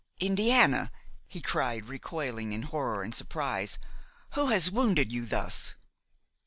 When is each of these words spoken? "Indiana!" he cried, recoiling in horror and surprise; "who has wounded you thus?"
"Indiana!" 0.19 0.91
he 1.27 1.41
cried, 1.43 1.85
recoiling 1.85 2.53
in 2.53 2.63
horror 2.63 3.03
and 3.03 3.13
surprise; 3.13 3.77
"who 4.31 4.47
has 4.47 4.71
wounded 4.71 5.11
you 5.11 5.27
thus?" 5.27 5.75